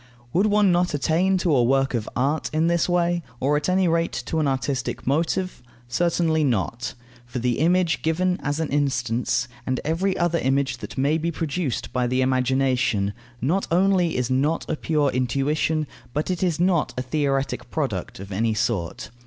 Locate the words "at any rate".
3.55-4.13